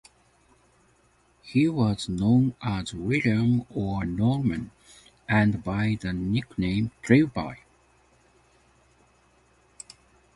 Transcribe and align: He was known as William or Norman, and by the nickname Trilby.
He 1.43 1.69
was 1.69 2.09
known 2.09 2.55
as 2.59 2.91
William 2.91 3.67
or 3.69 4.03
Norman, 4.03 4.71
and 5.29 5.63
by 5.63 5.95
the 6.01 6.11
nickname 6.11 6.89
Trilby. 7.03 7.57